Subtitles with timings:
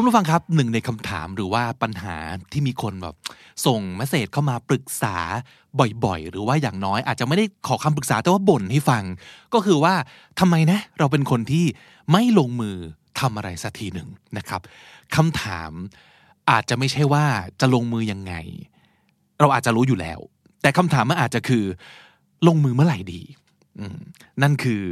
[0.00, 2.16] คุณผู้ฟังครับหนึ่งในคำถามหรือว่าปัญหา
[2.52, 3.14] ที่มีคนแบบ
[3.66, 5.16] ส่งเมสเซจเข้ามาปรึกษา
[6.04, 9.04] บ่อยๆ หรือว่าอย่างน้อยอาจจะไม่ได้ขอคำปรึกษาแต่ว่าบ่นให้ฟัง
[9.54, 9.94] ก็คือว่า
[10.40, 11.64] ทำไมนะ เราเป็นคนที่
[12.12, 12.76] ไม่ลงมือ
[13.20, 14.60] ทำอะไรสักทีหนึ่งนะครับ
[15.16, 15.70] คำถาม
[16.50, 17.24] อาจจะไม่ใช่ว่า
[17.60, 18.34] จะลงมือยังไง
[19.40, 20.18] เราอาจจะรู้อยู่แล้ว
[20.62, 21.64] แต่คำถามมันอาจจะคือ
[22.46, 23.22] ลงมือเมื่อไหร่ดี
[24.42, 24.82] นั่นคือ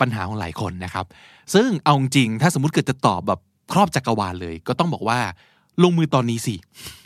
[0.00, 1.06] ปัญหาของหลายคนนะครับ
[1.54, 3.40] ซึ่งเอาจริงถ้าสมมติเกิดจะตอบแบบ
[3.72, 5.20] ครอบจักรวาลเลย ก็ต้องบอกว่า
[5.82, 6.54] ลงมือตอนนี้สิ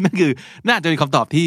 [0.03, 0.33] นั่นคือ
[0.69, 1.47] น่าจะเป็นคำตอบที่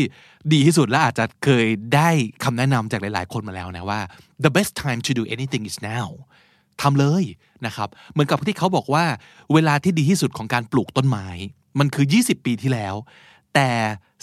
[0.54, 2.10] ดีที่สุดและอาจจะเคยได้
[2.44, 4.00] คำแนะนำจากหลาย ๆ คนมาแล้วนะว่า
[4.46, 6.08] the best time to do anything is now
[6.82, 7.24] ทำเลย
[7.66, 9.06] นะครับ เหมือนกับที่เขาบอกว่า
[9.54, 11.28] เวลาที่ดีที่สุดของการปลูกต้นไม้
[11.80, 12.96] มันคือ 20 ปีที่แล้ว
[13.56, 13.70] แต่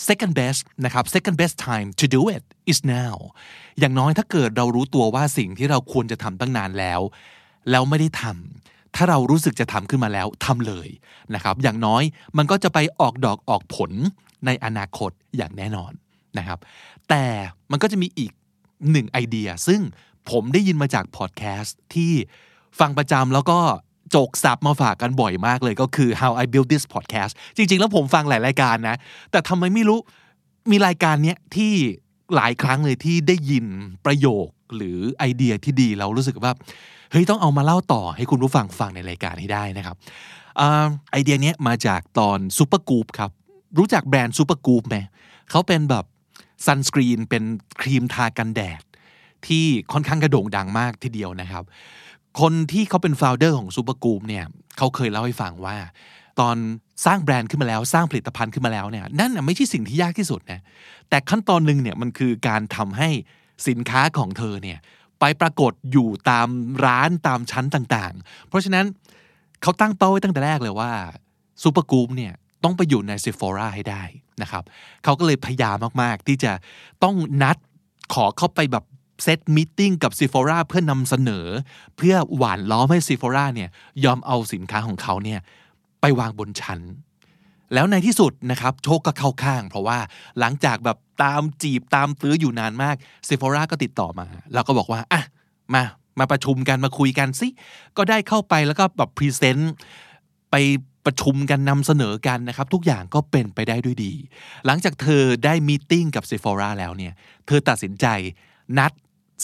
[0.08, 3.14] second best นะครับ second best time to do it is now
[3.78, 7.00] อย่างน้อยถ้าเกิดเรารู้ตัวว่าสิ่งที่เราควรจะทำตั้งนานแล้ว
[7.70, 10.88] แล้วไม่ได้ทำ ถ้าเรารู้สึกจะทำขึ้นมาแล้วทำเลย
[11.34, 12.02] นะครับ อย่างน้อย
[12.36, 13.90] มันก็จะไปออกดอกออกผล
[14.46, 15.92] ในอนาคตอย่างแน่นอน
[16.38, 16.58] นะครับ
[17.08, 17.24] แต่
[17.70, 18.32] มันก็จะมีอีก
[18.90, 19.80] หนึ่งไอเดีย ซึ่ง
[20.30, 22.12] ผมได้ยินมาจากพอดแคสต์ที่
[22.80, 23.58] ฟังประจำแล้วก็
[24.10, 28.96] โจกสับมาฝากกันบ่อยมากเลยก็คือ how I build this podcast จริง ๆ แล้วผมฟังหลายรายการนะ
[29.30, 29.98] แต่ทำไมไม่รู้
[30.70, 31.72] มีรายการเนี้ยที่
[32.36, 33.66] หลายครั้งเลยที่ได้ยิน
[34.06, 36.52] ประโยคหรือไอเดียที่ดีเรารู้สึกว่า
[37.12, 39.96] เฮ้ยต้องเอามาเล่าต่อให้คุณผู้ฟังฟังในรายการให้ได้นะครับ
[40.60, 40.62] อ
[41.12, 43.30] ไอเดียนี้มาจากตอน Supergoop ครับ
[43.78, 44.96] รู้จักแบรนด์ Supergoop ไหม
[45.50, 46.04] เขาเป็นแบบ
[46.66, 47.42] sunscreen เป็น
[47.80, 48.82] ครีมทากันแดด
[49.46, 51.64] ที่ค่อนข้างจะโด่งดังมากทีเดียวนะครับ
[52.40, 54.44] คนที่เขาเป็นฟ o วเดอร์ของ Supergoop เนี่ย
[54.78, 55.76] เขาเคยเล่าให้ฟังว่า
[56.40, 56.56] ตอน
[57.06, 60.60] สร้างแบรนด์ขึ้นมาแล้วสร้างผลิตภัณฑ์ขึ้นมาแล้วเนี่ยนั่นไม่ใช่สิ่งที่ยากที่สุดนะ
[61.08, 63.08] แต่ขั้นตอนหนึ่งเนี่ยมันคือการทำให้
[63.68, 64.78] สินค้าของเธอเนี่ย
[65.24, 66.48] ไปปรากฏอยู่ตาม
[66.84, 68.86] ร้านตามชั้นต่างๆ เพราะฉะนั้น
[69.62, 70.90] เขาตั้งเป้าไว้ตั้งแต่แรกเลยว่า
[71.62, 72.32] Supergoop เนี่ย
[72.64, 74.02] ต้องไปอยู่ใน Sephora ให้ได้
[74.42, 74.64] นะครับ
[75.04, 76.52] เขาก็เลยพยายามมากๆ ที่จะ
[77.02, 77.56] ต้องนัด
[78.14, 78.84] ขอเข้าไปแบบ
[79.22, 81.46] set meeting กับ Sephora เพื่อนำเสนอ
[81.96, 83.70] เพื่อหว่านล้อมให้ Sephora เนี่ย
[84.04, 85.40] ยอมเอาสินค้าของเขาเนี่ย
[86.00, 86.80] ไปวางบนชั้น
[87.74, 89.98] แล้วในที่สุดนะครับโชคก็เข้าข้าง เพราะว่า
[90.40, 92.96] หลังจากแบบตามจีบตามตื้ออยู่นานมาก
[93.28, 95.22] Sephora ก็ติดต่อมา แล้วก็บอกว่าอะ
[95.74, 95.84] มา
[96.18, 97.48] มาประชุมกันมาคุยกันสิ
[97.96, 99.72] ก็ได้เข้าไปแล้วก็แบบ present
[100.50, 100.54] ไป
[101.06, 104.12] ประชุมกันนำเสนอกันนะครับ ทุกอย่างก็เป็นไปได้ด้วยดี
[104.66, 107.12] หลังจากเธอได้ meeting กับ Sephora แล้วเนี่ย
[107.46, 108.06] เธอตัดสินใจ
[108.78, 108.92] นัด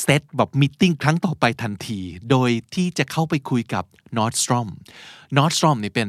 [0.02, 2.00] เซตแบบมีติ้งครั้งต่อไปทันที
[2.30, 3.84] โดยที่จะเข้าไปคุยกับ
[4.16, 4.68] Nordstrom
[5.36, 6.08] Nordstrom นี่เป็น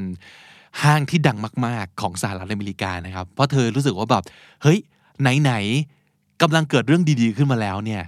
[0.83, 4.23] ห้างที่ดังมาก ๆ ของสหรัฐอเมริกานะครับ เพราะเธอรู้สึกว่าแบบ
[4.63, 4.79] เฮ้ย
[5.21, 8.01] ไหนๆกำลังเกิดเรื่องดีๆขึ้นมาแล้วเนี่ย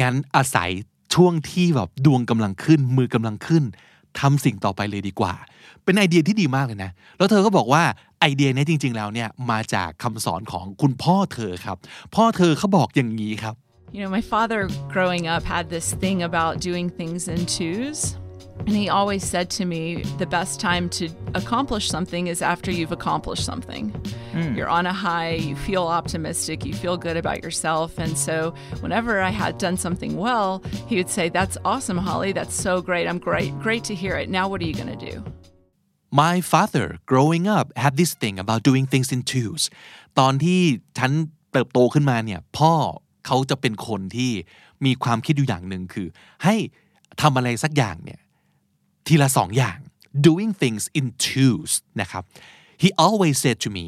[0.00, 0.70] งั้นอาศัย
[1.14, 3.64] ช่วงที่แบบดวงกำลังขึ้น มือกำลังขึ้น
[4.20, 5.34] ทำสิ่งต่อไปเลยดีกว่า
[5.84, 7.82] เป็นไอเดียที่ดีมากเลยนะ แล้วเธอก็บอกว่า
[8.20, 11.76] ไอเดียนี้จริง ๆ แล้วเนี่ยมาจากคำสอนของคุณพ่อเธอครับ
[12.14, 13.54] พ่อเธอเขาบอกอย่างนี้ครับ
[13.96, 14.60] You know, my father
[14.94, 18.00] growing up had this thing about doing things in twos.
[18.67, 22.91] And he always said to me, the best time to accomplish something is after you've
[22.91, 23.83] accomplished something.
[24.55, 27.97] You're on a high, you feel optimistic, you feel good about yourself.
[27.97, 32.31] And so, whenever I had done something well, he would say, That's awesome, Holly.
[32.31, 33.07] That's so great.
[33.07, 33.57] I'm great.
[33.59, 34.29] Great to hear it.
[34.29, 35.23] Now, what are you going to do?
[36.11, 39.61] My father growing up had this thing about doing things in twos
[40.19, 40.61] ตอนที่
[40.97, 41.11] ฉัน
[41.51, 42.73] เติบโตขึ้นมาเนี่ยพ่อ
[43.25, 44.31] เขาจะเป็นคนที่
[44.85, 46.07] มีความคิดอยู่อย่างหนึ่งคือ
[46.43, 46.55] ให้
[47.21, 48.19] ทำอะไรสักอย่างเนี่ย
[49.06, 49.78] ทีละสองอย่าง
[50.26, 52.22] doing things in twos นะครับ
[52.82, 53.86] he always said to me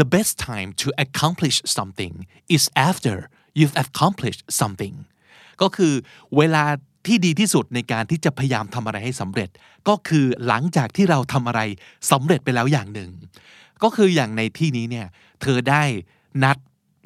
[0.00, 2.14] the best time to accomplish something
[2.56, 3.16] is after
[3.58, 4.94] you've accomplished something
[5.62, 5.92] ก็คือ
[6.36, 6.64] เวลา
[7.06, 9.50] ที่ดีที่สุดในการที่จะพยายามทำอะไรให้สำเร็จ
[9.88, 11.60] ก็คือหลังจากที่เราทำอะไร
[12.10, 13.10] สำเร็จไปแล้วอย่างหนึ่ง
[13.82, 15.06] ก็คืออย่างในที่นี้เนี่ย
[15.42, 15.82] เธอได้
[16.42, 16.56] นัด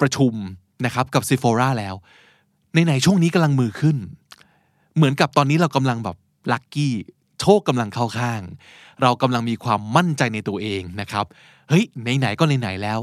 [0.01, 0.33] ประชุม
[0.85, 1.95] นะครับกับซิโฟราแล้ว
[2.73, 3.97] ในไหนช่วงนี้กำลังมือขึ้น
[4.95, 6.17] เหมือนกับตอนนี้เรากำลังแบบ
[6.51, 6.95] ลัคกี้
[7.41, 8.41] โชคกำลังเข้าข้าง
[9.01, 11.25] เรากำลังมีความมั่นใจในตัวเองนะครับ
[11.69, 12.99] เฮ้ยไหนๆก็ไหนๆแล้ว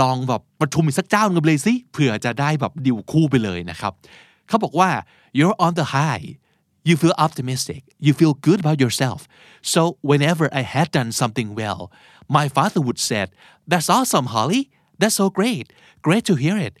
[0.00, 3.92] ลองแบบประชุมอีกสักเจ้าหนึงเลยสิเผื่อจะได้แบบดิวคู่ไปเลยนะครับ
[4.48, 4.90] เขาบอกว่า
[5.38, 6.24] you're on the high
[6.88, 9.20] you feel optimistic you feel good about yourself
[9.72, 11.80] so whenever I had done something well
[12.36, 13.28] my father would said
[13.70, 14.62] that's awesome Holly
[15.00, 15.66] that's so great
[16.06, 16.74] great to hear it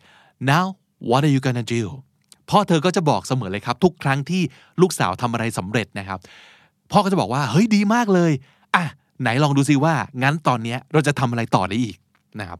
[0.52, 0.64] now
[1.10, 1.84] what are you gonna do
[2.50, 4.42] พ่อเธอก็จะบอกเสมอเลยครับ ทุกครั้งที่
[4.80, 6.18] ลูกสาวทำอะไรสำเร็จนะครับ
[6.92, 8.32] พ่อก็จะบอกว่าเฮ้ยดีมากเลย
[8.74, 8.84] อะ
[9.20, 11.96] ไหนลองดูซิว่างั้นตอนเนี้ยเราจะทำอะไรต่อได้อีก
[12.40, 12.58] นะครับ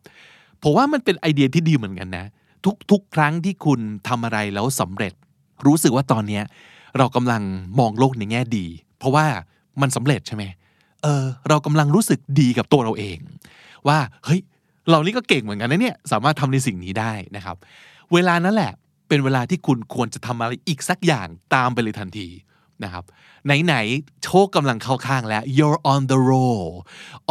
[0.62, 2.26] ผมว่ามันเป็นไอเดียที่ดีเหมือนกันนะ
[2.64, 5.12] ทุกทุกครั้งที่คุณทำอะไรแล้วสำเร็จ
[5.66, 6.42] รู้สึกว่าตอนเนี้ย
[6.98, 7.42] เรากำลัง
[7.78, 8.66] มองโลกในแง่ดี
[8.98, 9.26] เพราะว่า
[9.80, 10.44] มันสำเร็จใช่ไหม
[11.02, 13.18] เออเรากำลังรู้สึกดีกับตัวเราเอง
[13.88, 14.40] ว่าเฮ้ย
[14.90, 17.56] เรานี่ก็เก่งเหมือนกันนะเนี่ยสามารถทำในสิ่งนี้ได้นะครับ
[18.12, 18.72] เวลานั้นแหละ
[19.08, 22.28] เป็นเวลาที่คุณควรจะทำอะไรอีกสักอย่างตามไปเลยทันที
[22.84, 23.04] นะครับ
[23.64, 26.68] ไหนๆโชคกำลังเข้าข้างแล้ว you're on the roll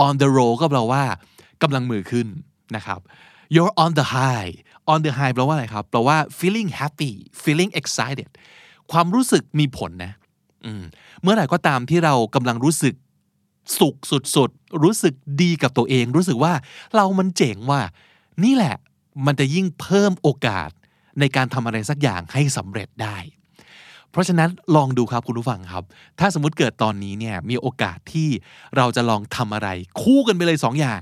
[0.06, 1.04] on the roll ก็แปลว่า
[1.62, 2.28] กำลังมือขึ้น
[2.76, 3.00] นะครับ
[3.56, 4.52] you're on the high
[4.92, 7.12] on the high แปลว่าอะไรครับแปลว่า feeling happy
[7.44, 8.30] feeling excited
[8.92, 10.14] ความรู้สึกมีผลนะ
[10.82, 10.84] ม
[11.22, 12.96] เมื่อไหร่ก็ตามที่เรากำลังรู้สึก
[13.80, 13.96] สุข
[14.36, 16.54] สุดๆ รู้สึกดีกับตัวเอง รู้สึกว่า
[16.96, 17.82] เรามันเจ๋งว่า
[18.44, 18.76] นี่แหละ
[19.26, 20.70] มันจะยิ่งเพิ่มโอกาส
[21.20, 23.18] ในการทำอะไรสักอย่างให้สำเร็จได้
[24.12, 25.84] เพราะฉะนั้นลองดูครับคุณผู้ฟังครับ
[26.20, 28.30] ถ้าสมมติเกิดตอนนี้เนี่ยมีโอกาสที่
[28.78, 29.70] เราจะลองทำอะไร
[30.02, 31.02] คู่กันไปเลยสองอย่าง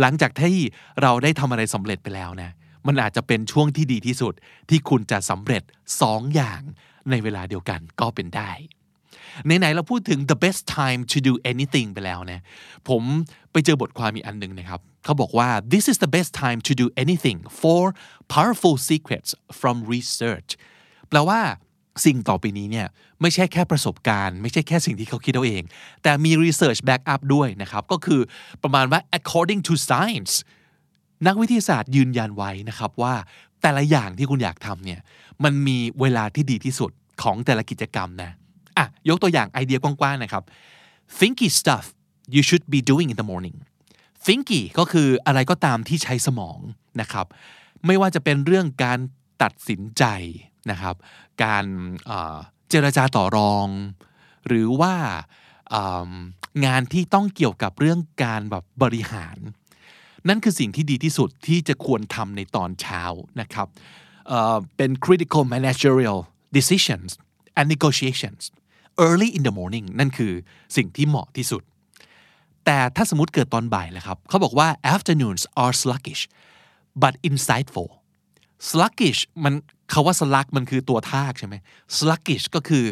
[0.00, 0.58] หลังจากที่
[1.02, 2.50] เราได้ทำอะไรสำเร็จไปแล้วนะ
[2.86, 4.34] มันอาจจะเป็นช่วงที่ดีที่สุด
[4.70, 5.62] ที่คุณจะสำเร็จ
[6.02, 6.60] สองอย่าง
[7.10, 8.50] ในเวลาเดียวกันก็เป็นได้
[9.44, 12.40] ไหนๆเราพูดถึง the best time to do anything ไปแล้วนะ
[12.88, 13.02] ผม
[13.52, 17.82] ไปเจอบทความมีอันหนึ่งนะครับเขาบอกว่า this is the best time to do anything for
[18.34, 19.30] powerful secrets
[19.60, 20.50] from research
[21.08, 21.40] แปลว่า
[22.04, 22.86] สิ่งต่อไปนี้เนี่ย
[23.20, 25.62] ไม่ใช่แค่ประสบการณ์ ไม่ใช่แค่สิ่งที่เขาคิดเอาเอง
[26.02, 28.20] แต่มี research back up ด้วยนะครับ ก็คือ
[28.62, 30.34] ประมาณว่า according to science
[31.26, 33.14] นักวิทยาศาสตร์ยืนยันไว้นะครับว่า
[33.62, 35.00] แต่ละอย่างที่คุณอยากทำเนี่ย
[35.44, 36.90] มันมีเวลาที่ดีที่สุด
[37.22, 38.30] ของแต่ละกิจกรรมนะ
[38.78, 40.42] อะยกตัวอย่างไอเดียกว้างๆนะครับ
[41.18, 41.84] thinky stuff
[42.34, 43.56] you should be doing in the morning
[44.26, 46.58] thinky ก็คืออะไรก็ตามที่ใช้สมอง
[47.00, 47.26] นะครับ
[47.86, 48.98] ไม่ว่าจะเป็นเรื่องการ
[49.42, 50.04] ตัดสินใจ
[50.70, 50.96] นะครับ
[51.44, 51.64] การ
[52.68, 53.68] เจรจาต่อรอง
[54.46, 54.94] หรือว่า
[56.66, 59.36] งานที่ต้องเกี่ยวกับเรื่องการแบบบริหาร
[60.28, 63.02] นั่นคือสิ่งที่ดีที่สุดที่จะควรทำในตอนเช้า
[63.40, 63.68] นะครับ
[64.76, 66.18] เป็น critical managerial
[66.56, 67.10] decisions
[67.58, 68.42] and negotiations
[69.06, 70.32] early in the morning นั่นคือ
[70.76, 71.62] สิ่งที่เหมาะที่สุด
[72.64, 76.22] แต่ถ้าสมมติเกิดตอนบ่ายแหละครับ เขาบอกว่า afternoons are sluggish
[77.02, 77.88] but insightful
[78.68, 79.54] sluggish มัน
[79.92, 81.54] คาว่า slug มันคือตัวทากใช่ไหม
[81.98, 82.84] sluggish ก็คือ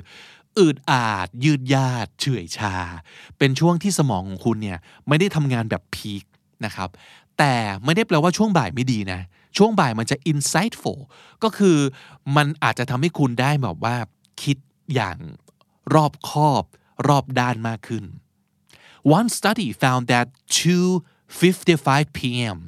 [0.58, 2.76] อืดอาด ยืดยาด เฉื่อยชา
[3.38, 4.78] เป็นช่วงที่สมองของคุณเนี่ย
[5.08, 6.24] ไม่ได้ทำงานแบบพีค
[6.64, 6.88] นะครับ
[7.38, 9.20] แต่ไม่ได้แปลว่าช่วงบ่ายไม่ดีนะ
[9.56, 11.00] ช่วงบ่ายมันจะ insightful
[11.42, 11.78] ก็คือ
[12.36, 13.96] มันอาจจะทำให้คุณได้แบบว่า
[14.42, 14.56] คิด
[14.94, 15.18] อย่าง
[15.94, 16.64] รอบคอบ
[17.08, 18.04] รอบด้านมากขึ้น
[19.16, 20.26] One study found that
[20.58, 22.58] 2:55 p.m.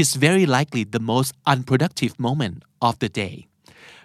[0.00, 2.56] is very likely the most unproductive moment
[2.88, 3.36] of the day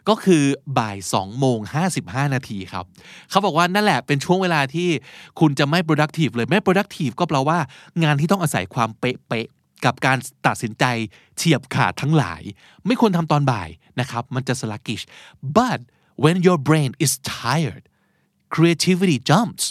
[0.09, 0.43] ก็คือ
[0.77, 1.59] บ่าย2โมง
[1.95, 2.85] 55 นาทีครับ
[3.29, 4.89] เขาบอกว่านั่นแหละเป็นช่วงเวลาที่
[5.39, 7.59] คุณจะไม่ productive เลยไม่ productive ก็แปลว่า
[8.03, 10.83] งานที่ต้องอาศัยความเป๊ะๆกับการตัดสินใจ
[11.37, 12.41] เฉียบขาดทั้งหลาย
[12.85, 13.69] ไม่ควรทำตอนบ่าย
[13.99, 15.03] นะครับ มันจะ sluggish
[15.57, 15.79] but
[16.23, 17.83] when your brain is tired
[18.53, 19.63] creativity jumps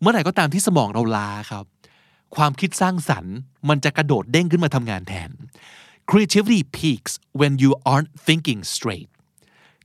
[0.00, 1.64] เมื่อไหร่ก็ตามที่สมองเราล้าครับ
[2.36, 3.34] ความคิดสร้างสรรค์
[3.68, 5.30] มันจะกระโดดเด้งขึ้นมาทำงานแทน
[6.10, 9.08] creativity peaks when you aren't thinking straight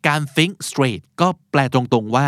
[0.08, 2.28] การ think straight ก็แปลตรงๆว่า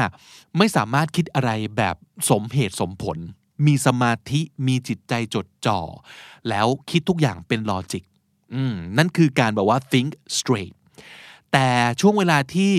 [0.57, 1.95] ไม่สามารถคิดอะไรแบบ
[2.29, 3.17] สมเหตุสมผล
[3.65, 5.79] มีสมาธิมีจิตใจจดจ่อ
[6.50, 8.03] แล้วคิดทุกอย่างเป็นลอจิก
[8.98, 10.75] นั่นคือการแบบว่า think straight
[11.51, 11.67] แต่
[12.01, 12.74] ช่วงเวลาที่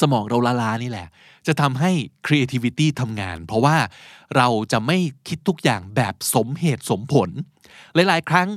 [0.00, 1.08] สมองเราล้าๆนี่แหละ
[1.46, 1.90] จะทำให้
[2.26, 3.76] creativity ทำงาน เพราะว่า
[4.36, 4.98] เราจะไม่
[5.28, 7.30] คิดทุกอย่างแบบสมเหตุสมผล
[7.94, 8.48] หลาย ๆ ครั้ง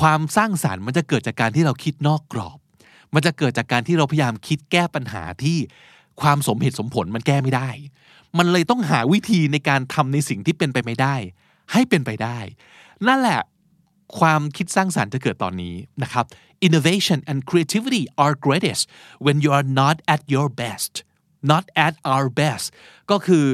[0.00, 2.58] ความสร้างสารรค์มันจะเกิดจากการที่เราคิดนอกกรอบ
[3.14, 5.58] มันจะเกิดจากการที่เราพยายามคิดแก้ปัญหาที่
[6.20, 7.68] ความสมเหตุสมผลมันแก้ไม่ได้
[8.38, 11.14] มันเลยต้องหาวิธีในการทำในสิ่งที่เป็นไปไม่ได้
[11.72, 12.38] ให้เป็นไปได้
[13.08, 13.40] นั่นแหละ
[14.18, 16.24] ความคิดสร้างสารรค์จะเกิดตอนนี้นะครับ
[16.66, 18.82] innovation and creativity are greatest
[19.24, 20.92] when you are not at your best
[21.52, 22.66] not at our best
[23.10, 23.44] ก็คือ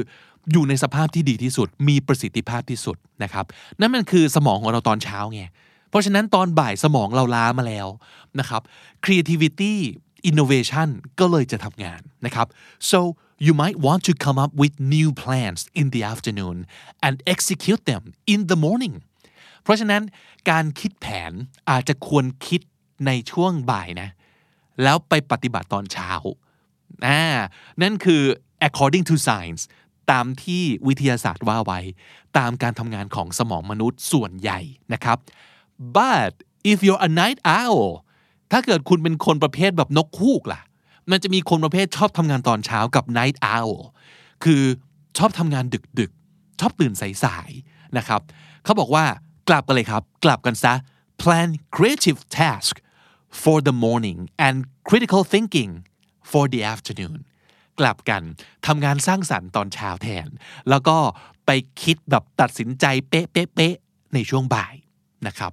[0.51, 3.45] อยู่ในสภาพที่ดีที่สุด มีประสิทธิภาพที่สุดนะครับ
[3.79, 5.41] นั่นมันคือสมองของเราตอนเช้าไง
[5.89, 7.87] เพราะฉะนั้นตอนบ่ายสมองเราล้ามาแล้ว
[8.39, 8.61] นะครับ
[9.05, 9.73] creativity
[10.29, 12.47] innovation ก็เลยจะทำงานนะครับ
[12.91, 12.99] so
[13.45, 16.57] you might want to come up with new plans in the afternoon
[17.05, 18.95] and execute them in the morning
[19.65, 20.03] เพราะฉะนั้น
[20.49, 21.31] การคิดแผน
[21.69, 22.61] อาจจะควรคิด
[23.05, 24.09] ในช่วงบ่ายนะ
[24.83, 26.11] แล้วไปปฏิบัติตอนเช้า
[27.07, 27.21] อ่า
[27.81, 28.21] นั่นคือ
[28.67, 29.63] according to science
[30.11, 31.79] ตามที่วิทยาศาสตร์ว่าไว้
[32.37, 34.59] ตามการทำงานของสมองมนุษย์ส่วนใหญ่
[34.93, 35.17] นะครับ
[35.97, 36.31] but
[36.71, 37.85] if you're a night owl
[38.51, 40.61] ถ้าเกิดคุณเป็นคนประเภทแบบนกคูกล่ะ
[41.11, 43.75] มันจะมีคนประเภทชอบทำงานตอนเช้ากับ night owl
[44.43, 44.61] คือ
[45.17, 45.65] ชอบทำงาน
[45.99, 46.93] ดึกๆ ชอบตื่น
[47.23, 48.21] สายๆ นะครับ
[48.63, 49.05] เขาบอกว่า
[49.47, 50.73] กลับกันเลยครับ กลับกันซะ
[51.21, 52.73] plan creative task
[53.41, 54.55] for the morning and
[54.89, 55.71] critical thinking
[56.31, 57.17] for the afternoon
[57.79, 58.21] กลับกัน
[58.65, 60.27] ทำงานสร้างสรรค์ตอนเช้าแทน
[60.69, 60.97] แล้วก็
[61.45, 61.49] ไป
[61.83, 64.73] คิดแบบตัดสินใจเป๊ะๆๆในช่วงบ่าย
[65.27, 65.51] นะครับ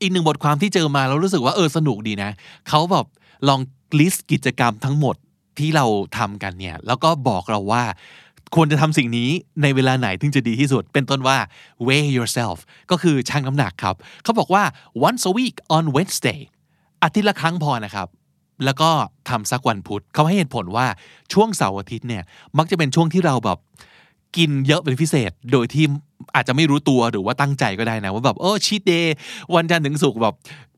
[0.00, 2.30] อีกหนึ่งบทความที่เจอมาแล้วรู้สึกว่าเออสนุกดีนะ
[2.68, 3.06] เขาแบบ
[3.48, 3.60] ลอง
[3.98, 5.16] ลิสต์กิจกรรมทั้งหมด
[5.58, 5.86] ที่เรา
[6.18, 7.84] ทำกันเนี่ย แล้วก็บอกเราว่า
[8.54, 9.30] ควรจะทำสิ่งนี้
[9.62, 11.38] ในเวลาไหนถึงจะดีที่สุด เป็นต้นว่า
[11.86, 12.58] weigh yourself
[12.90, 14.62] ก็คือชั่งน้ำหนักครับ เขาบอกว่า
[15.08, 16.40] once a week on Wednesday
[17.02, 18.08] อาทิตย์ละครั้งพอนะครับ
[18.64, 18.90] แล้วก็
[19.28, 20.86] ทำสักวันพุธเขาให้เหตุผลว่า
[21.32, 22.22] ช่วงเสาร์อาทิตย์เนี่ย
[22.58, 23.58] มักจะเป็นช่วงที่เราแบบ
[24.36, 25.84] กินเยอะเป็นพิเศษ โดยที่
[26.34, 29.14] อาจจะไม่รู้ตัวหรือว่าตั้งใจก็ได้นะ ว่าแบบโอ้ชีตเดย์
[29.54, 30.34] วันจันทร์ถึงศุกร์แบบ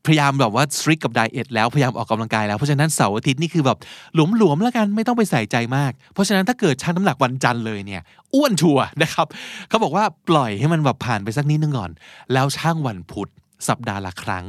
[0.09, 3.79] พยายามแบบว่าสตริกกับไดเอทแล้วพยายามออกกำลังกายแล้วเพราะฉะนั้นเสาร์อาทิตย์นี่คือแบบ
[4.15, 8.03] หลวมๆแล้วกันไม่ต้องไปใส่ใจมาก เพราะฉะนั้นถ้าเกิดชั่งน้ำหนักวันจันทร์เลยเนี่ย
[8.35, 9.27] อ้วนชัวนะครับ
[9.69, 11.91] เขาบอกว่าปล่อยให้มันแบบผ่านไปสักนิดนึงก่อน
[12.33, 13.31] แล้วช่างวันพุธ
[13.69, 14.47] สัปดาห์ละครั้ง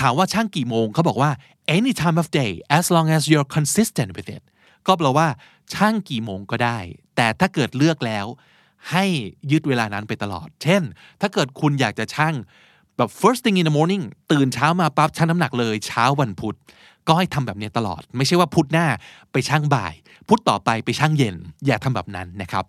[0.00, 1.30] ถามว่าช่างกี่โมงเขาบอกว่า
[1.76, 4.42] any time of day as long as you're consistent with it
[4.86, 5.28] ก็แปลว่า
[5.74, 6.78] ช่างกี่โมงก็ได้
[7.16, 8.26] แต่ถ้าเกิดเลือกแล้ว
[8.92, 9.04] ให้
[9.50, 10.82] ยึดเวลานั้นไปตลอด เช่น
[11.20, 12.34] ถ้าเกิดคุณอยากจะช่าง
[12.96, 16.56] แบบ first thing in the morning ตื่นเช้ามาปั๊บชั่งน้ำหนักเลยเช้าวันพุธ
[17.06, 18.86] ก็ให้ทำแบบนี้ตลอด ไม่ใช่ว่าพุธหน้า
[19.32, 19.94] ไปช่างบ่าย
[20.28, 21.36] พุธต่อไปไปช่างเย็น
[21.66, 22.64] อย่าทำแบบนั้นนะครับ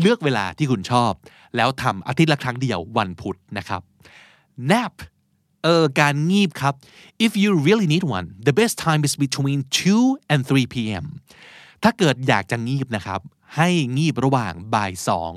[0.00, 1.12] เลือกเวลาที่คุณชอบ
[1.56, 3.82] แล้วทำอาทิตย์ละครั้งเดียววันพุธนะครับ
[4.70, 4.94] nap
[5.64, 6.74] เออการงีบครับ
[7.26, 9.58] if you really need one the best time is between
[9.96, 11.04] 2 and 3 p.m.
[11.82, 13.20] ถ้าเกิดอยากจะงีบนะครับ
[13.56, 15.32] ให้งีบระหว่างบ่ายสอง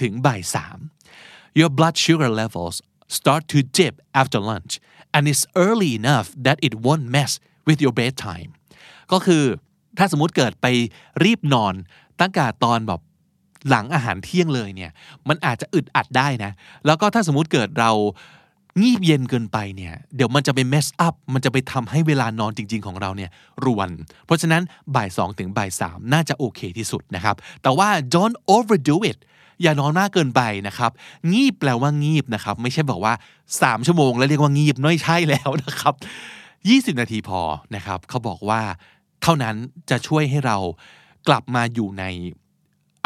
[0.00, 0.78] ถึงบ่ายสาม
[1.58, 2.76] your blood sugar levels
[3.16, 4.72] start to dip after lunch
[5.14, 7.32] and it's early enough that it won't mess
[7.68, 8.50] with your bedtime
[9.12, 9.44] ก็คือ
[9.98, 10.66] ถ้าสมมุติเกิดไป
[11.24, 11.74] รีบนอน
[12.20, 13.00] ตั้งแต่ตอนแบบ
[13.68, 14.90] หลังอาหารเที่ยงเลยเนี่ย
[15.28, 16.52] มันอาจจะอึดอัดได้นะ
[16.86, 17.92] แล้วก็ถ้าสมมุติเกิดเรา
[18.82, 23.30] งีบเย็นเกินไปเนี่ย เดี๋ยวมันจะไป mess up มันจะไปทำให้เวลานอนจริง ๆ ของเราเนี่ย
[23.64, 23.90] รวน
[24.26, 24.62] เพราะฉะนั้น
[24.96, 29.18] บ่ายสองถึงบ่ายสามน่าจะโอเคที่สุดนะครับ แต่ว่า don't overdo it
[29.62, 30.90] อย่านอนมากเกินไปนะครับ
[31.32, 33.14] งีบแปลว่างีบนะครับ ไม่ใช่บอกว่า
[33.50, 35.94] 3 ชั่วโมงแล้วเรียกว่างีบน้อยใช่แล้วนะครับ
[36.94, 37.40] 20 นาทีพอ
[37.74, 38.60] นะครับเขาบอกว่า
[39.22, 39.56] เท่านั้น
[39.90, 40.56] จะช่วยให้เรา
[41.28, 42.04] กลับมาอยู่ใน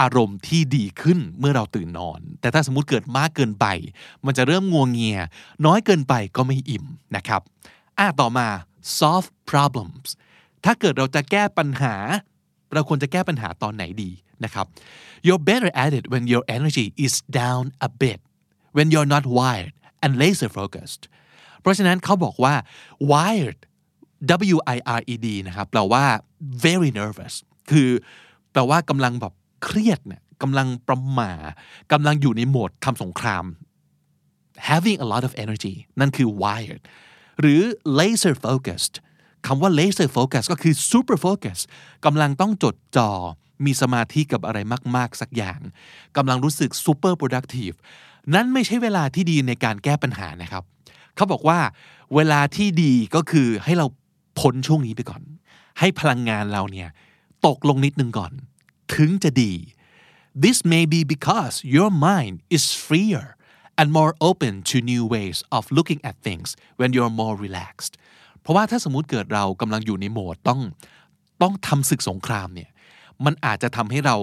[0.01, 3.67] อารมณ์ที่ดีขึ้นเมื่อเราตื่นนอน แต่ถ้าสมมุติเกิดมากเกินไป
[4.25, 5.19] มันจะเริ่มงวงเงีย
[5.67, 6.85] น้อยเกินไปก็ไม่อิ่ม
[7.17, 7.41] นะครับ
[7.99, 8.47] อะต่อมา
[8.99, 10.09] solve problems
[10.65, 11.95] ถ้าเกิดเราจะแก้ปัญหา
[12.75, 14.11] เราควรจะแก้ปัญหาตอนไหนดี
[14.45, 14.67] นะครับ
[15.27, 18.21] you're better at it when your energy is down a bit
[18.77, 21.03] when you're not wired and laser focused
[21.61, 22.55] เพราะฉะนั้นเขาบอกว่า
[23.13, 23.61] wired
[24.55, 26.05] W I R E D นะครับแปลว่า
[26.65, 27.35] very nervous
[27.71, 27.89] คือ
[28.53, 29.33] แปลว่ากำลังแบบ
[29.65, 31.33] เครียดเนี่ยกำลังประหม่า
[31.93, 33.45] กำลังอยู่ในโหมดทำสงคราม
[34.69, 36.83] having a lot of energy นั่นคือ wired
[37.41, 37.63] หรือ
[38.01, 38.95] laser focused
[39.47, 41.59] คำว่า laser focus ก็คือ super focus
[42.05, 43.11] กำลังต้องจดจอ่อ
[43.67, 44.59] มีสมาธิกับอะไร
[44.97, 45.61] มาก ๆ สักอย่าง
[46.17, 47.77] กำลังรู้สึก super productive
[48.35, 50.65] นั่นไม่ใช่เวลาที่ดีในการแก้ปัญหานะครับ
[51.17, 51.59] เขาบอกว่า
[52.15, 53.87] เวลาที่ดีก็คือให้เรา
[54.39, 55.23] พ้นช่วงนี้ไปก่อน
[55.79, 56.89] ให้พลังงานเราเนี่ย
[57.47, 58.33] ตกลงนิดนึงก่อน
[58.95, 59.53] ถึงจะดี
[60.45, 63.25] This may be because your mind is freer
[63.79, 67.93] and more open to new ways of looking at things when you're more relaxed
[68.41, 70.61] เพราะว่าถ้าสมมุติเกิดเรากำลังอยู่ในโหมดต้อง
[71.43, 72.71] ต้องทำศึกสงครามเนี่ย
[73.25, 74.17] มันอาจจะทำให้เรา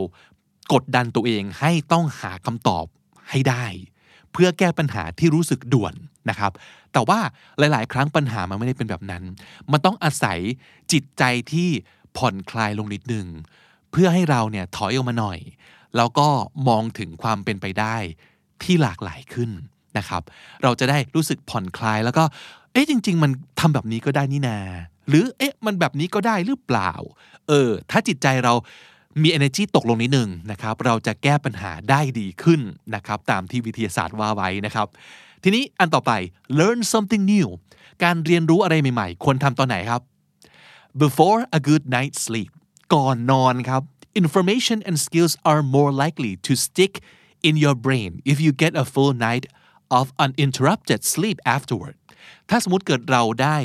[0.74, 2.86] กดดันตัวเองให้ต้องหาคำตอบ
[3.29, 3.65] ให้ได้
[4.34, 5.94] เพื่อแก้ปัญหาที่รู้สึกด่วน
[6.29, 6.51] นะครับ
[6.94, 7.20] แต่ว่า
[7.60, 9.24] หลาย ๆ ครั้งปัญหามันไม่ได้เป็นแบบนั้น
[9.72, 10.39] มันต้องอาศัย
[10.91, 11.70] จิตใจที่
[12.18, 13.27] ผ่อนคลายลงนิดนึง
[13.91, 15.39] เพื่อให้เราเนี่ยถอยออกมาหน่อย
[15.98, 16.27] แล้วก็
[16.68, 17.96] มองถึงความเป็นไปได้
[18.63, 19.50] ที่หลากหลายขึ้น
[19.98, 20.22] นะครับ
[20.63, 22.24] เราจะได้รู้สึกผ่อนคลายแล้วก็
[22.72, 24.58] เอ๊ะจริง ๆ มันทำแบบนี้ก็ได้นี่นา
[25.09, 26.91] หรือเอ๊ะมันแบบนี้ก็ได้หรือเปล่า
[27.47, 28.53] เออ ถ้าจิตใจเรา
[29.21, 32.61] มี energy ตกลงนิดนึงนะครับ เราจะแก้ปัญหาได้ดีขึ้น
[32.95, 34.87] นะครับ ตามที่วิทยาศาสตร์ว่าไว้นะครับ
[35.43, 36.11] ทีนี้อันต่อไป
[36.59, 37.47] learn something new
[38.03, 40.01] การเรียนรู้อะไรใหม่ๆ ควรทำตอนไหนครับ
[41.03, 42.51] before a good night's sleep
[42.93, 43.81] ก่อนนอนครับ
[44.21, 46.93] information and skills are more likely to stick
[47.47, 49.45] in your brain if you get a full night
[49.99, 51.95] of uninterrupted sleep afterward
[52.49, 53.57] ถ้าสมมติเกิดเราได้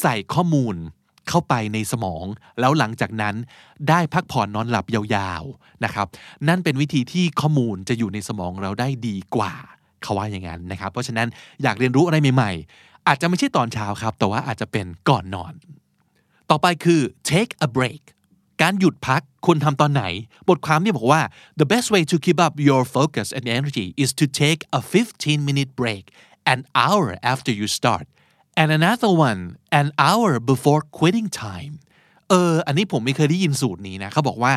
[0.00, 0.76] ใส่ข้อมูล
[1.28, 2.24] เข้าไปในสมอง
[2.60, 3.34] แล้วหลังจากนั้น
[3.88, 6.06] ได้พักผ่อนนอนหลับยาวๆนะครับ
[6.48, 9.52] นั่นเป็นวิธีที่ข้อมูลจะอยู่ในสมองเราได้ดีกว่า
[10.02, 11.28] เขาว่าอย่างนั้นนะครับ เพราะฉะนั้น
[11.62, 15.54] อยากเรียนรู้อะไรใหม่ๆ อาจจะไม่ใช่ตอนเช้าครับ แต่ว่าอาจจะเป็นก่อนนอน
[16.50, 18.02] ต่อไปคือ take a break
[18.62, 20.04] การหยุดพักควรทำตอนไหน
[20.48, 21.22] บทความนี่บอกว่า
[21.60, 25.48] the best way to keep up your focus and energy is to take a 15
[25.48, 26.04] minute break
[26.52, 28.06] an hour after you start
[28.60, 29.42] and another one
[29.80, 31.74] an hour before quitting time
[32.28, 34.52] เออ อันนี้ผมไม่เคยได้ยินสูตรนี้นะเขาบอกว่า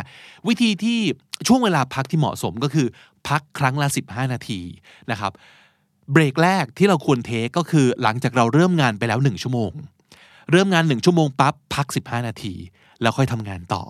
[0.47, 0.99] วิธีที่
[1.47, 2.87] ช่วงเวลาพักที่เหมาะสมก็คือ
[3.27, 4.61] พักครั้งละ 15 นาที
[5.11, 5.31] นะครับ
[6.11, 9.71] เบรกแรกที่เราควรเทคก็คือหลังจากเราเริ่มงานไปแล้ว 1 ชั่วโมง
[10.51, 12.53] เริ่มงาน 1 ชั่วโมงปั๊บพัก 15 นาที
[13.01, 13.83] แล้วค่อยทำงานต่อ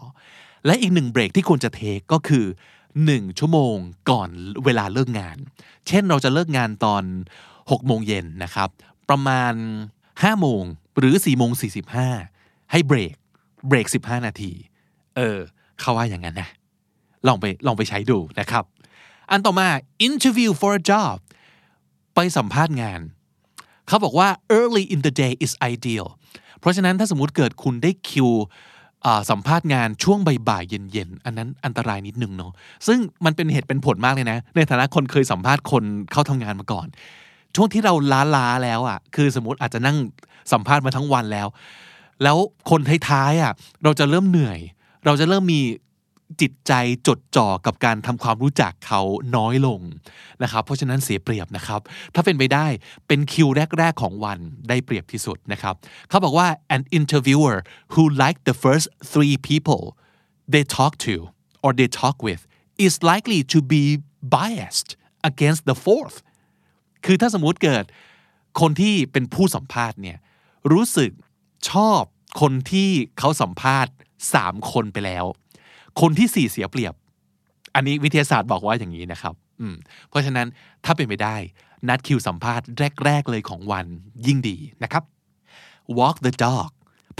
[0.65, 2.45] และอีกหนึ่งเบรกที่ควรจะเทคก็คือ
[2.91, 3.75] 1 ชั่วโมง
[4.09, 4.29] ก่อน
[4.65, 5.37] เวลาเลิกงาน
[5.87, 7.03] เช่นเราจะเลิกงานตอน
[7.49, 8.69] 6โมงเย็นนะครับ
[9.09, 9.53] ประมาณ
[10.19, 10.63] 5โมง
[10.99, 11.51] หรือ4โมง
[12.11, 13.15] 45 ให้เบรก
[13.67, 14.51] เบรก15 นาที
[15.15, 15.37] เออ
[15.79, 16.49] เขาว่าอย่างนั้นนะ
[17.27, 18.63] ลองไปลองไปใช้ดูนะครับ
[19.31, 19.67] อันต่อมา
[20.07, 21.15] interview for a job
[22.15, 23.01] ไปสัมภาษณ์งาน
[23.87, 24.29] เขาบอกว่า
[24.59, 26.07] early in the day is ideal
[26.59, 28.29] เพราะฉะนั้นถ้าสมมติเกิดคุณได้คิว
[29.29, 30.19] สัมภาษณ์งานช่วง
[30.49, 32.51] บ่ายๆเย็นๆ อันนั้นอันตรายนิดนึงเนาะ
[32.87, 36.87] ซึ่งมันเป็นเหตุเป็นผลมากเลยนะ ในฐานะคนเคยสัมภาษณ์คนเข้าทำงานมาก่อน
[37.55, 37.93] ช่วงที่เรา
[38.35, 39.97] ล้าๆแล้วอะ คือสมมติอาจจะนั่ง
[40.51, 41.47] สัมภาษณ์มาทั้งวันแล้ว
[42.23, 42.37] แล้ว
[42.69, 44.59] คนท้ายๆอะ เราจะเริ่มเหนื่อย
[45.05, 45.61] เราจะเริ่มมี
[46.41, 46.73] จิตใจ
[47.07, 49.01] จดจ่อกับการทำความรู้จักเขา
[49.35, 49.79] น้อยลง
[50.43, 51.81] นะครับ เพราะฉะนั้นเสียเปรียบนะครับ
[52.15, 52.67] ถ้าเป็นไปได้
[53.07, 53.47] เป็นคิว
[53.77, 55.75] แรก ๆ ของวันได้เปรียบที่สุดนะครับ
[56.09, 57.57] เขาบอกว่า an interviewer
[57.93, 59.83] who liked the first three people
[60.53, 61.15] they talk to
[61.63, 62.41] or they talk with
[62.85, 63.83] is likely to be
[64.37, 64.89] biased
[65.29, 66.17] against the fourth
[67.05, 67.85] คือถ้าสมมุติเกิด
[68.61, 70.17] คนที่เป็นผู้สัมภาษณ์เนี่ย
[70.71, 71.11] รู้สึก
[71.69, 72.01] ชอบ
[72.41, 73.93] คนที่เขาสัมภาษณ์
[74.31, 75.25] 3 คนไปแล้ว
[76.01, 76.93] คนที่ 4 เสียเปรียบ
[77.75, 79.75] อันนี้วิทยาศาสตร์บอกว่าอย่างนี้นะครับอืม
[80.09, 80.47] เพราะฉะนั้น
[80.85, 81.35] ถ้าเป็นไปได้
[81.87, 82.65] นัดคิวสัมภาษณ์
[83.05, 83.85] แรก ๆ เลยของวัน
[84.27, 85.03] ยิ่งดีนะครับ
[85.97, 86.69] walk the dog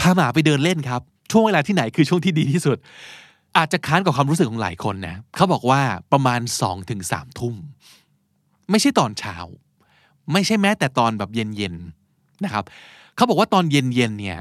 [0.00, 2.76] พาหมาไปเดินเล่นครับ ช่วงเวลาที่ไหนคือช่วงที่ดีที่สุด
[3.56, 5.80] อาจจะค้านกับความรู้สึกของหลายคนนะเขาบอกว่า
[6.12, 7.54] ประมาณ 2-3ถึง3ทุ่ม
[8.70, 9.36] ไม่ใช่ตอนเช้า
[10.32, 12.64] ไม่ใช่แม้แต่ตอนแบบเย็นๆนะครับ
[13.16, 14.38] เขาบอกว่าตอนเย็นๆเนี่ย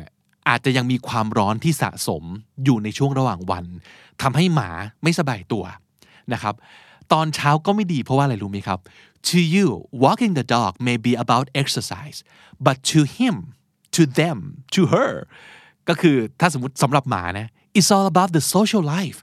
[0.49, 2.23] อาจจะยังมีความร้อนที่สะสม
[2.63, 3.65] อยู่ในช่วงระหว่างวัน
[4.21, 4.69] ทำให้หมา
[5.03, 5.63] ไม่สบายตัว
[6.33, 6.55] นะครับ
[7.13, 8.79] ตอนเช้าก็ไม่ดีเพราะว่าอะไรรู้ไหมครับ
[9.29, 9.67] To you
[10.03, 12.19] walking the dog may be about exercise
[12.65, 13.35] but to him
[13.95, 14.37] to them
[14.75, 15.11] to her
[15.89, 19.19] ก็คือถ้าสมมติสำหรับหมานะ it's all about the social life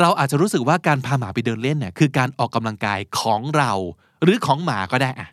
[0.00, 3.72] เราอาจจะรู้สึกว่าการพาหมาไปเดินเล่นเนี่ยคือการออกกำลังกายของเรา
[4.22, 5.28] หรือของหมาก็ได้อะ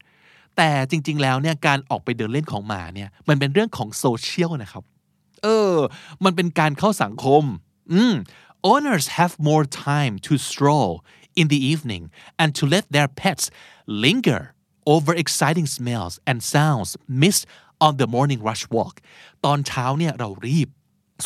[0.58, 4.84] แต่จริง ๆ แล้วเนี่ยการออกไปเดินเล่นของหมาเนี่ยมันเป็นเรื่องของโซเชียลนะครับ
[5.44, 5.76] เออ
[6.24, 7.44] มันเป็นการเข้าสังคม
[7.92, 8.14] อืม
[8.72, 10.92] owners have more time to stroll
[11.40, 12.04] in the evening
[12.42, 13.46] and to let their pets
[14.06, 14.42] linger
[14.94, 16.90] over exciting smells and sounds
[17.24, 17.46] missed
[17.86, 18.96] on the morning rush walk
[19.46, 20.70] ตอนเช้าเนี่ยเรารีบ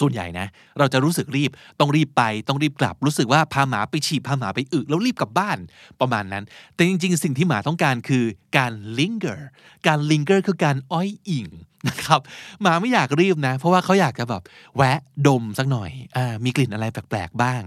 [0.02, 0.48] ส่วนใหญ่นะ
[0.80, 5.58] เราจะรู้สึกรีบต้องรีบไปต้องรีบกลับ รู้สึกว่าพาหมาไปฉี่พาหมาไปอึแล้วรีบกลับบ้าน
[6.00, 6.44] ประมาณนั้น
[6.76, 8.24] แต่จริง ๆ สิ่งที่หมาต้องการคือ
[8.58, 9.40] การ linger
[9.88, 11.48] การ linger คือการอ้อยอิง
[11.88, 12.20] นะครับ
[12.62, 14.42] หมาไม่อยากรีบนะ เพราะว่าเขาอยากจะแบบ
[14.78, 17.62] แวะดมสักหน่อยอมีกลิ่นอะไรแปลกๆบ้าง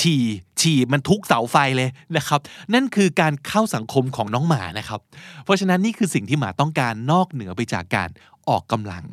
[0.00, 0.22] ฉี่
[0.60, 2.40] ฉี่มันทุกเสาไฟเลยนะครับ
[2.74, 5.00] นั่นคือการเข้าสังคมของน้องหมานะครับ
[5.44, 8.08] เพราะฉะนั้นนี่คือสิ่งที่หมาต้องการนอกเหนือไปจากการ
[8.48, 9.04] ออกกำลัง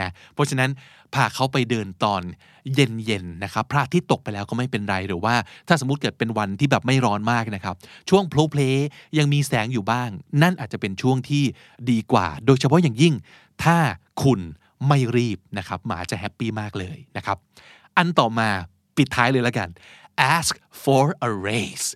[0.00, 0.70] นะเพราะฉะนั้น
[1.14, 2.22] พาเขาไปเดินตอน
[2.74, 5.34] เย็นๆนะครับพระอาทิตย์ตกไปแล้วก็ไม่เป็นไรหรือว่า
[5.68, 7.74] ถ้าสมมติเกิดเป็นวันที่แบบไม่ร้อนมากนะครับ
[8.10, 8.60] ช่วงโพลเพล
[9.18, 10.08] ยังมีแสงอยู่บ้าง
[10.42, 11.44] นั่นอาจจะเป็นช่วงที่
[11.90, 13.14] ดีกว่า โดยเฉพาะอย่างยิ่ง
[13.64, 13.76] ถ้า
[14.22, 14.40] คุณ
[14.88, 17.36] ไม่รีบนะครับหมาจะแฮปปี้มากเลยนะครับ
[17.96, 18.48] อันต่อมา
[18.96, 19.68] ปิดท้ายเลยแล้วกัน
[20.34, 20.52] ask
[20.84, 21.88] for a raise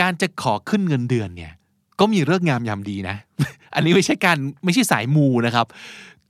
[0.00, 1.52] การจะขอขึ้นเงินเดือนเนี่ย
[2.00, 3.16] ก็มีเรื่องงามยามดีนะ
[3.74, 5.66] อันนี้ไม่ใช่การไม่ใช่สายมูนะครับ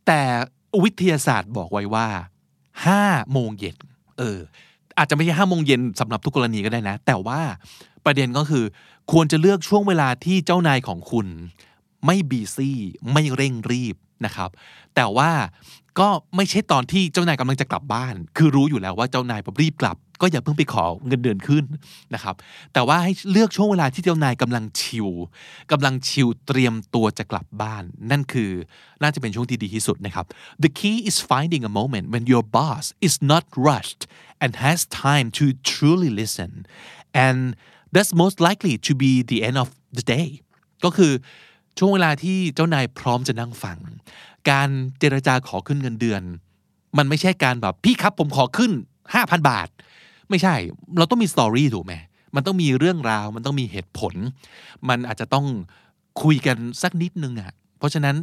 [0.06, 0.20] แต่
[0.82, 2.08] วิทยาศาสตร์บอกไว้ว่า
[2.70, 3.76] 5โมงเย็น
[4.18, 4.38] เออ
[4.98, 7.40] อาจจะไม่ใช่5โมงเย็นสำหรับทุกกรณีก็ได้นะ แต่ว่า
[8.04, 8.64] ประเด็นก็คือ
[9.12, 11.26] ควรจะเลือกช่วงเวลาที่เจ้านายของคุณ
[12.06, 12.78] ไม่บีซี่
[13.12, 14.50] ไม่เร่งรีบนะครับ
[14.94, 15.30] แต่ว่า
[15.98, 21.64] ก็ไม่ใช่ตอนที่เจ้านายกำลังจะกลับบ้าน คือรู้อยู่แล้วว่าเจ้านายรีบกลับ ก็อย่าเพิ่งไปขอเงินเดือนขึ้น
[22.14, 22.34] นะครับ
[22.72, 25.08] แต่ว่าให้เลือกช่วงเวลาที่เจ้านายกำลังชิล
[25.72, 28.50] กำลังชิลเตรียมตัวจะกลับบ้าน นั่นคือ
[29.02, 30.26] น่าจะเป็นช่วงที่ดีที่สุดนะครับ
[30.64, 34.02] The key is finding a moment when your boss is not rushed
[34.42, 36.50] and has time to truly listen
[37.26, 37.38] and
[37.94, 40.28] that's most likely to be the end of the day
[40.84, 41.12] ก็คือ
[41.78, 43.78] ช่วงเวลาที่เจ้านายพร้อมจะนั่งฟัง
[44.50, 46.22] การเจรจาขอขึ้นเงินเดือน
[46.98, 48.72] มันไม่ใช่การแบบพี่ครับผมขอขึ้น
[49.10, 49.68] 5,000 บาท
[50.30, 50.54] ไม่ใช่
[50.98, 51.94] เราต้องมีสตอรี่ถูกไหม
[52.34, 54.14] มันต้องมีเรื่องราว มันต้องมีเหตุผล
[54.88, 55.46] มันอาจจะต้อง
[56.22, 58.16] คุยกันสักนิดนึงอะ่ะ เพราะฉะนั้น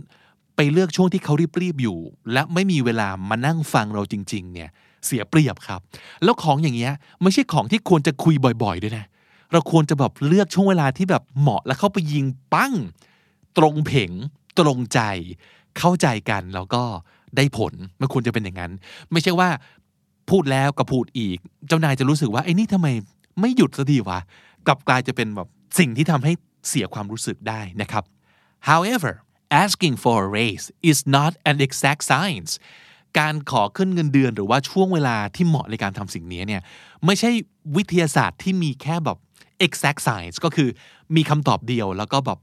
[0.56, 1.98] ไปเลือกช่วงที่เขารีบๆอยู่
[2.34, 4.70] และไม่มีเวลามานั่งฟังเราจริง ๆ เนี่ย
[5.06, 5.82] เสียเปรียบครับ
[6.24, 9.06] แล้วของอย่างเงี้ยไม่ใช่ของที่ควรจะคุยบ่อยๆด้วยนะ
[9.52, 12.74] เราควรจะแบบเลือกช่วงเวลาที่แบบเหมาะแล้วเข้าไปยิงปั้ง
[13.58, 14.12] ตรงเผง
[14.60, 15.00] ตรงใจ
[15.78, 16.84] เข้าใจกันแล้วก็
[17.38, 18.72] ได้ผลมันควรจะเป็นอย่างนั้น
[19.12, 19.50] ไม่ใช่ว่า
[20.30, 22.88] พูดแล้วก็พูดอีก เจ้านายจะรู้สึกว่าไอ้นี่ทำไม
[23.40, 24.20] ไม่หยุดสักทีวะ
[24.68, 25.48] กลับกลายจะเป็นแบบ
[25.80, 26.34] สิ่งที่ทำให้
[26.70, 28.04] เสียความรู้สึกได้นะครับ
[28.70, 29.14] however
[29.64, 32.52] asking for a raise is not an exact science
[33.20, 36.62] การขอขึ้นเงินเดือนหรือว่าช่วงเวลาที่เหมาะในการทำสิ่งนี้เนี่ย
[37.06, 37.32] ไม่ใช่
[37.76, 39.18] วิทยาศาสตร์ที่มีแค่แบบ
[39.66, 40.70] exact science ก็คือ
[41.16, 42.40] มีคำตอบเดียวแล้วก็แบบ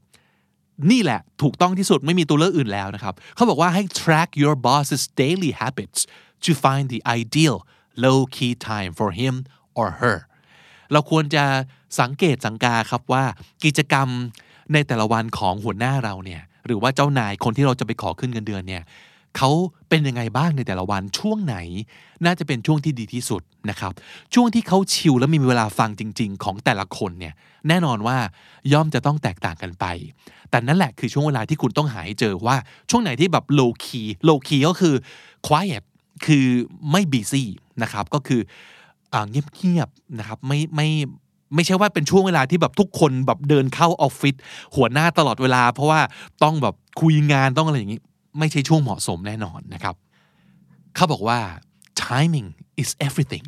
[0.91, 6.01] นี่แหละถูกต้องที่สุดไม่มีตัวเลือกอื่นแล้วนะครับ เขาบอกว่าให้ track your boss's daily habits
[6.45, 7.57] to find the ideal
[8.05, 9.35] low key time for him
[9.79, 10.19] or her
[10.93, 11.45] เราควรจะ
[12.01, 13.25] สังเกตสังกาครับว่า
[13.65, 14.09] กิจกรรม
[14.73, 18.83] ในแต่ละวันของหัวหน้าเราเนี่ยหรือว่าเจ้านายคนที่เราจะไปขอขึ้นเงินเดือนเนี่ย
[19.37, 19.51] เขา
[19.89, 21.57] เป็นยังไงบ้างในแต่ละวันช่วงไหน
[22.25, 23.93] น่าจะเป็นช่วงที่ดีที่สุดนะครับ
[24.35, 27.35] ช่วงที่เขาชิลและมีเวลาฟังจริง ๆ ของแต่ละคนเนี่ย
[27.69, 28.19] แน่นอนว่า
[28.73, 29.85] ย่อมจะต้องแตกต่างกันไป
[30.51, 32.57] แต่นั่นแหละคือช่วงเวลาที่คุณต้องหาให้เจอว่า
[32.91, 34.95] ช่วงไหนที่แบบ low key low key ก็คือ
[35.47, 35.83] quiet
[36.27, 36.47] คือ
[36.91, 37.45] ไม่ busy
[37.83, 38.41] นะครับก็คือ
[39.31, 40.89] เงียบๆนะครับไม่ไม่
[41.55, 44.35] ไม่ใช่ว่าเป็นช่วงเวลาที่แบบทุกคนแบบเดินเข้าออฟฟิศ
[44.77, 46.01] หัวหน้าตลอดเวลา เพราะว่า
[46.43, 48.01] ต้องแบบคุยงานต้องอะไรอย่างนี้
[48.39, 49.95] ไม่ใช่ช่วงเหมาะสมแน่นอนนะครับ
[50.97, 51.39] เขาบอกว่า
[52.05, 52.49] timing
[52.83, 53.47] is everything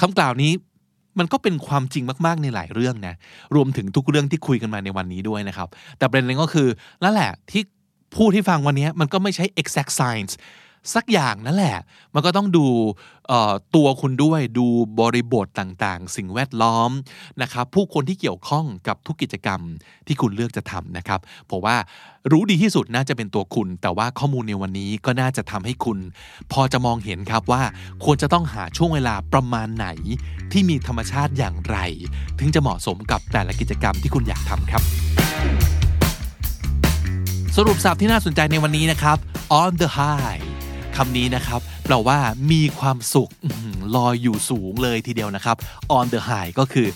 [0.00, 0.52] คำกล่าวนี้
[1.18, 3.14] มันก็เป็นความจริงมากๆในหลายเรื่องนะ
[3.54, 6.68] รวมถึงทุกเรื่องที่คุยกันมาในวันนี้ด้วยนะครับ แต่ประเด็นก็คือ
[7.02, 7.62] นั่นแหละที่
[8.16, 10.32] พูดที่ฟังวันนี้มันก็ไม่ใช่ exact science
[10.94, 11.76] สักอย่างนั่นแหละ
[12.14, 12.66] มันก็ต้องดู
[13.76, 14.66] ตัวคุณด้วยดู
[15.00, 16.90] บริบทต่างๆ สิ่งแวดล้อม
[17.42, 19.60] นะครับผู้คนที่เกี่ยวข้องกับทุกกิจกรรม
[20.06, 21.20] ที่คุณเลือกจะทำนะครับ
[21.50, 21.76] ผมว่า
[22.30, 25.98] รู้ดีที่สุดน่าจะเป็นตัวคุณ แต่ว่าข้อมูลในวันนี้ก็น่าจะทำให้คุณ
[26.52, 27.62] พอจะมองเห็นครับว่า
[28.04, 29.86] ควรจะต้องหาช่วงเวลาประมาณไหน
[30.52, 31.76] ที่มีธรรมชาติอย่างไร
[32.38, 34.82] ถึงจะเหมาะสมกับแต่ละกิจกรรมที่คุณอยากทำครับ
[37.56, 39.18] สรุปสับที่น่าสนใจในวันนี้นะครับ
[39.60, 40.40] on the high
[40.96, 42.18] คำนี้นะครับแปลว่า
[42.52, 43.30] มีความสุข
[43.96, 45.56] ลอยอยู่สูงเลยทีเดียวนะครับ
[45.98, 46.88] on the high ก็คือ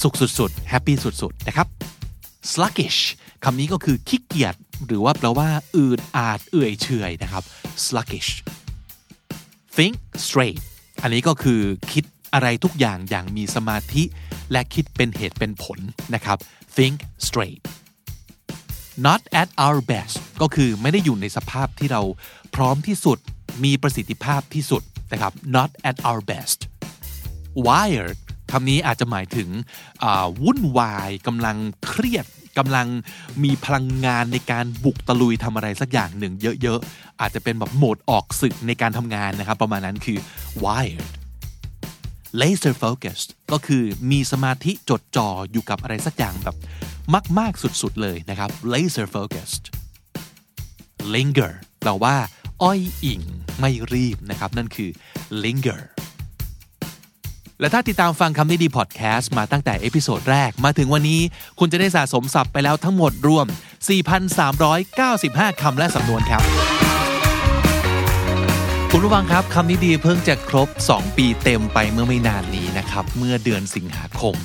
[0.00, 1.66] สุขสุดๆ happy สุดๆ นะครับ
[2.52, 3.00] sluggish
[3.44, 4.54] คำนี้ก็คือขี้เกียจ
[4.86, 7.42] หรือว่าแปลว่า อืดอาดเอื่อยเฉยนะครับ
[7.84, 8.30] sluggish
[9.76, 9.94] think
[10.26, 10.60] straight
[11.02, 11.60] อันนี้ก็คือ
[11.92, 14.02] คิดอะไรทุกอย่างอย่างมีสมาธิ
[14.52, 15.78] และคิดเป็นเหตุเป็นผล
[16.14, 16.38] นะครับ
[16.76, 17.60] think straight
[19.06, 22.02] not at our best ก็คือไม่ได้อยู่ในสภาพที่เรา
[22.54, 23.18] พร้อมที่สุด
[23.64, 26.58] มีประสิทธิภาพที่สุดนะครับ not at our best
[27.66, 28.18] wired
[28.52, 29.48] คำนี้อาจจะหมายถึง
[30.42, 32.26] วุ่นวายกำลังเครียด
[32.58, 32.88] กำลัง
[33.44, 40.18] มีพลังงานในการบุกตะลุยทำอะไรสักอย่างหนึ่งเยอะๆ อาจจะเป็นแบบโหมดออกศึกในการทำงานนะครับ ประมาณนั้นคือ
[40.64, 41.12] wired
[42.40, 46.56] laser focused ก็คือมีสมาธิจดจ่ออยู่กับอะไรสักอย่างแบบ
[47.38, 49.64] มาก ๆ สุด ๆ เลยนะครับ laser focused
[51.14, 52.16] linger แปลว่า
[52.62, 53.20] อ้อยอิ่ง
[53.60, 54.90] ไม่รีบนะครับ นั่นคือ
[55.44, 55.80] linger
[57.60, 61.20] และถ้าติดตามฟังคำนี้ดีพอดแคสต์มาตั้งแต่ episode แรกมาถึงวันนี้
[61.58, 63.46] คุณจะได้สะสมศัพท์ไปแล้วทั้งหมดรวม
[64.38, 66.42] 4,395 คำและสำนวนครับ
[68.94, 74.36] คุณผู้ฟังครับคำนี้ดีเพิ่งจะครบ 2 ปีเต็มไปเมื่อไม่นานนี้นะครับ เมื่อเดือนสิงหาคม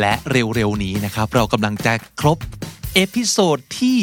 [0.00, 2.38] และเร็วๆนี้นะครับ เรากำลังจะครบ
[2.94, 3.96] episode ที่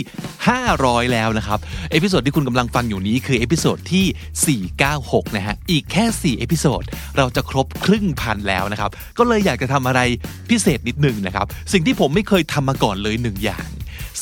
[0.53, 1.59] 500 แล้วนะครับ
[1.91, 4.57] episode ที่คุณกำลังฟังอยู่นี้คือ episode ที่
[4.91, 6.83] 496 นะฮะ อีกแค่ 4 episode
[7.17, 10.01] เราจะครบครึ่งพันแล้วนะครับ ก็เลยอยากจะทำอะไร
[10.49, 13.67] พิเศษนิดนึงนะครับ สิ่งที่ผมไม่เคยทำมาก่อนเลยหนึ่งอย่าง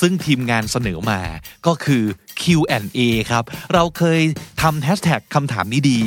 [0.02, 1.22] ซึ่งทีมงานเสนอมา
[1.68, 2.04] ก็คือ
[2.42, 3.00] Q&A
[3.32, 3.44] ครับ
[3.74, 4.22] เราเคย
[4.62, 6.00] ทำแฮชแท็กคำถามนี้ดี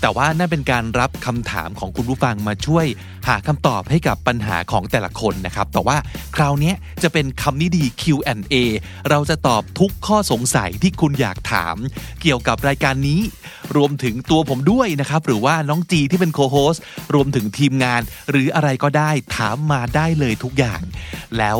[0.00, 2.86] แต่ว่านั่นเป็นการรับคำถามของคุณผู้ฟังมาช่วย
[3.28, 5.96] หาคำตอบให้กับปัญหาของแต่ละคนนะครับ แต่ว่า
[6.36, 8.54] คราวนี้จะเป็นคำนี้ดี Q&A
[9.08, 11.76] เราจะตอบทุกข้อสงสัยที่คุณอยากถาม
[12.22, 13.20] เกี่ยวกับรายการนี้
[13.76, 16.76] รวมถึงตัวผมด้วยนะครับ หรือว่าน้องจีที่เป็นโคโฮส
[17.14, 20.80] รวมถึงทีมงาน หรืออะไรก็ได้ถามมาได้เลยทุกอย่าง
[21.38, 21.58] แล้ว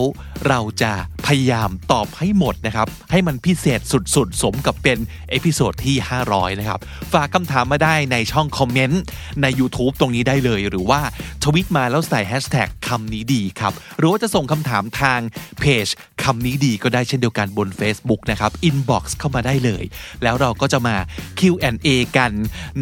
[0.49, 0.93] เราจะ
[1.27, 4.99] พยายามตอบให้หมดนะครับ ให้มันพิเศษสุดๆ สมกับเป็น
[5.31, 6.81] episode ที่500นะครับ
[7.13, 9.03] ฝากคำถามมาได้ในช่องคอมเมนต์
[9.43, 11.01] ใน YouTube ตรงนี้ได้เลย หรือว่า
[11.45, 15.21] ทวิตมาแล้วใส่แฮชแท็กคำนี้ดีครับ หรือว่าจะส่งคำถามทาง
[15.61, 15.87] เพจ
[16.25, 19.85] คำนี้ดีก็ได้เช่นเดียวกันบน Facebook นะครับ inbox เข้ามาได้เลย
[20.23, 20.97] แล้วเราก็จะมา
[21.39, 22.33] Q&A กัน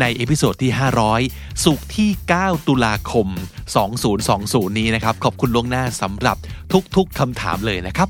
[0.00, 0.72] ใน episode ที่
[1.16, 3.28] 500 ศุกร์ที่ 9 ตุลาคม
[4.02, 6.36] 2020 นี้นะครับ ขอบคุณล่วงหน้าสำหรับ
[6.96, 8.08] ทุกๆคำถามเลยนะครับ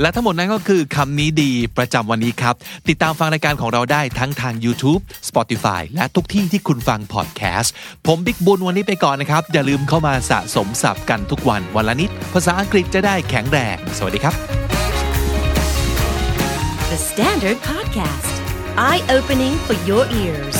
[0.00, 2.54] และทั้งหมดนั้นก็คือคำนี้ดีประจำวันนี้ครับ
[2.88, 7.72] ติดตามฟังรายการของเราได้ทั้งทาง YouTube Spotify และทุกที่ที่คุณฟังพอดแคสต์
[8.06, 14.34] ผมบิ๊กบุญวันนี้ไปก่อนนะครับ อย่าลืมเข้ามาสะสมศัพท์กันทุกวันวันละนิด ภาษาอังกฤษจะได้แข็งแรง สวัสดีครับ
[16.90, 18.34] The Standard Podcast,
[18.88, 20.56] eye opening for your ears.